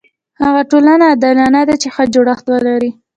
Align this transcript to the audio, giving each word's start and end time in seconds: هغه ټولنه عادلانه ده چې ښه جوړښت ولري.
هغه 0.41 0.61
ټولنه 0.71 1.05
عادلانه 1.11 1.61
ده 1.69 1.75
چې 1.81 1.87
ښه 1.95 2.03
جوړښت 2.13 2.45
ولري. 2.49 2.91